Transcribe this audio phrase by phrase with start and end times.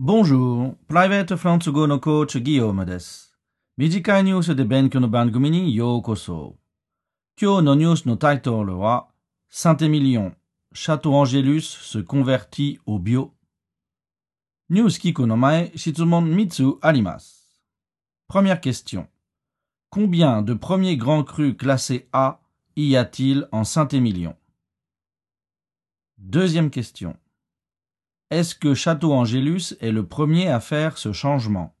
[0.00, 3.34] ボンジュール、プライベートフランス語のコーチギヨームです。
[3.78, 6.56] 短いニュースで勉強の番組にようこそ。
[7.40, 9.08] 今日のニュースのタイトルは、
[9.48, 10.36] サンテミリオン、
[10.74, 13.30] シャトーアンジェルス se convertit au bio。
[14.68, 17.58] ニュース聞くの前、質問3つあります。
[18.28, 19.06] Première question.
[19.90, 22.38] Combien de premiers grands crus classés A
[22.76, 24.36] y a-t-il en Saint-Émilion
[26.18, 27.16] Deuxième question.
[28.31, 31.75] Est-ce que Château Angélus est le premier à faire ce changement?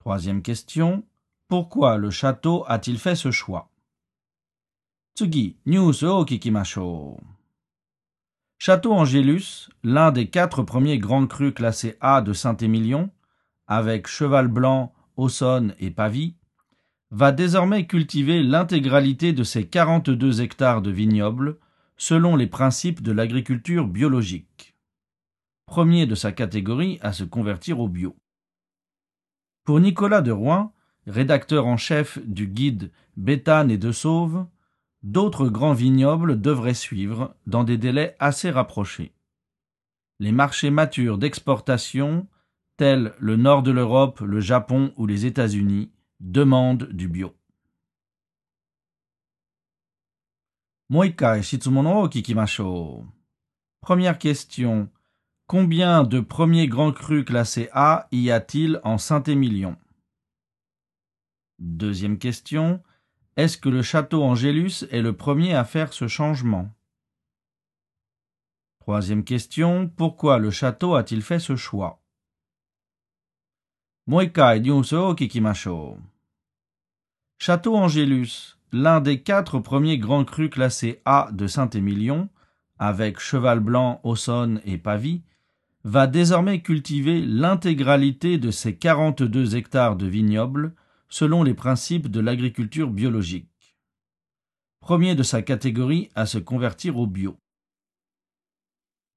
[0.00, 1.04] Troisième question.
[1.46, 3.70] Pourquoi le château a-t-il fait ce choix?
[5.16, 7.16] Tsugi, news o kikimashou.
[8.58, 13.08] Château Angélus, l'un des quatre premiers grands crus classés A de Saint-Émilion,
[13.68, 16.34] avec Cheval Blanc, Aussonne et Pavie,
[17.12, 21.56] va désormais cultiver l'intégralité de ses 42 hectares de vignobles
[21.96, 24.74] selon les principes de l'agriculture biologique
[25.68, 28.16] premier de sa catégorie à se convertir au bio.
[29.64, 30.72] Pour Nicolas de Rouen,
[31.06, 34.46] rédacteur en chef du guide Béthane et de Sauve,
[35.02, 39.12] d'autres grands vignobles devraient suivre dans des délais assez rapprochés.
[40.18, 42.26] Les marchés matures d'exportation,
[42.78, 47.36] tels le nord de l'Europe, le Japon ou les États-Unis, demandent du bio.
[53.82, 54.88] Première question.
[55.48, 59.78] Combien de premiers grands crus classés A y a-t-il en Saint-Émilion?
[61.58, 62.82] Deuxième question.
[63.38, 66.68] Est-ce que le château Angélus est le premier à faire ce changement?
[68.80, 69.88] Troisième question.
[69.88, 72.02] Pourquoi le château a-t-il fait ce choix?
[77.38, 82.28] Château Angélus, l'un des quatre premiers grands crus classés A de Saint-Émilion,
[82.78, 85.22] avec Cheval Blanc, Aussonne et Pavie,
[85.84, 90.74] va désormais cultiver l'intégralité de ses 42 hectares de vignobles
[91.08, 93.76] selon les principes de l'agriculture biologique.
[94.80, 97.38] Premier de sa catégorie à se convertir au bio.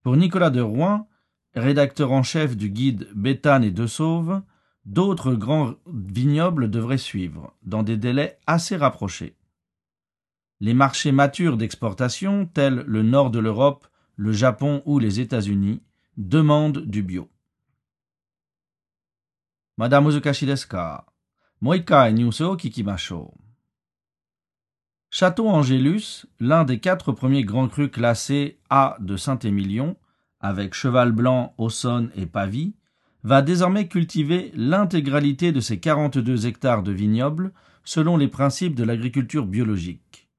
[0.03, 1.07] Pour Nicolas de Rouen,
[1.55, 4.41] rédacteur en chef du guide Béthane et de Sauve,
[4.85, 9.35] d'autres grands vignobles devraient suivre, dans des délais assez rapprochés.
[10.59, 15.81] Les marchés matures d'exportation, tels le nord de l'Europe, le Japon ou les États-Unis,
[16.21, 17.29] demande du bio.
[19.77, 21.05] Madame Uzukashi desu ka?
[21.61, 23.33] Moikai news o kikimashou.
[25.09, 29.97] Château Angélus, l'un des quatre premiers grands crus classés A de Saint-Émilion,
[30.39, 32.75] avec Cheval Blanc, Aussonne et Pavie,
[33.23, 37.51] va désormais cultiver l'intégralité de ses 42 hectares de vignobles
[37.83, 40.29] selon les principes de l'agriculture biologique.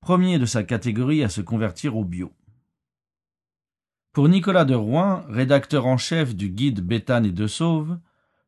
[0.00, 2.32] Premier de sa catégorie à se convertir au bio.
[4.12, 7.96] Pour Nicolas de Rouen, rédacteur en chef du guide Béthane et de Sauve,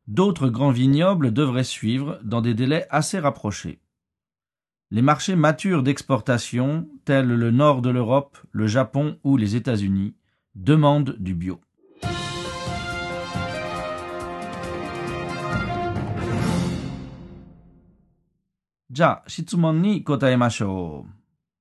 [0.05, 3.79] d'autres grands vignobles devraient suivre dans des délais assez rapprochés.
[4.91, 10.13] Les marchés matures d'exportation, tels le nord de l'Europe, le Japon ou les États-Unis,
[10.53, 11.59] demandent du bio.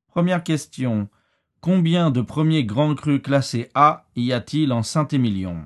[0.08, 1.08] Première question.
[1.64, 5.64] Combien de premiers grands crus classés A y a-t-il en Saint-Émilion?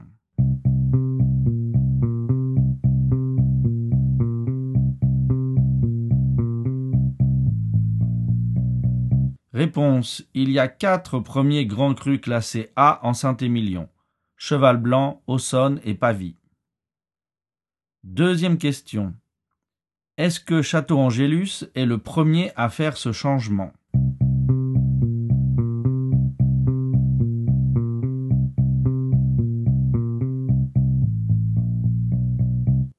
[9.52, 10.24] Réponse.
[10.34, 13.88] Il y a quatre premiers grands crus classés A en Saint-Émilion.
[14.36, 16.36] Cheval Blanc, Aussonne et Pavie.
[18.04, 19.16] Deuxième question.
[20.16, 23.72] Est-ce que Château Angélus est le premier à faire ce changement?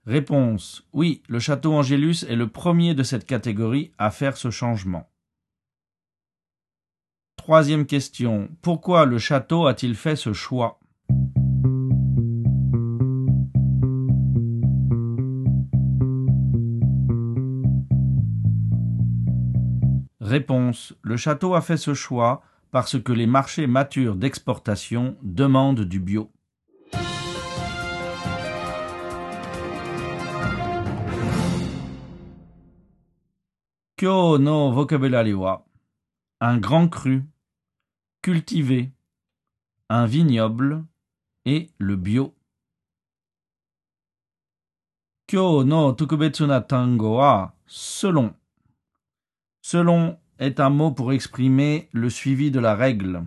[0.10, 0.88] Réponse.
[0.92, 5.08] Oui, le château Angélus est le premier de cette catégorie à faire ce changement.
[7.38, 8.50] Troisième question.
[8.64, 10.80] Pourquoi le château a-t-il fait ce choix?
[20.20, 20.96] Réponse.
[21.04, 22.42] Le château a fait ce choix
[22.72, 26.32] parce que les marchés matures d'exportation demandent du bio.
[34.00, 35.66] Kyo no vocabulary wa?
[36.40, 37.26] Un grand cru,
[38.22, 38.94] cultivé,
[39.90, 40.86] un vignoble
[41.44, 42.34] et le bio.
[45.28, 47.54] Kyo no tukubetsu na tango wa?
[47.68, 48.34] Selon.
[49.62, 53.26] Selon est un mot pour exprimer le suivi de la règle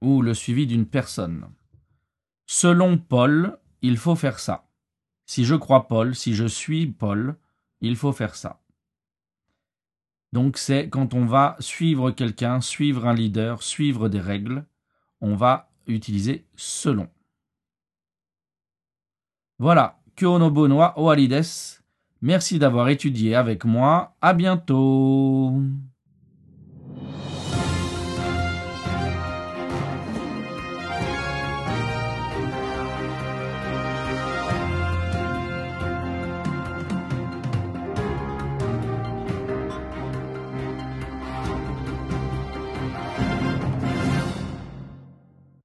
[0.00, 1.48] ou le suivi d'une personne.
[2.46, 4.68] Selon Paul, il faut faire ça.
[5.24, 7.36] Si je crois Paul, si je suis Paul,
[7.80, 8.61] il faut faire ça.
[10.32, 14.64] Donc c'est quand on va suivre quelqu'un, suivre un leader, suivre des règles,
[15.20, 17.08] on va utiliser selon.
[19.58, 20.80] Voilà, Kyonobo no
[22.22, 24.16] Merci d'avoir étudié avec moi.
[24.20, 25.60] À bientôt.